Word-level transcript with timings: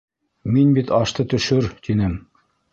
Мин 0.55 0.71
бит 0.77 0.95
ашты 1.01 1.27
төшөр, 1.35 1.71
тинем. 1.89 2.19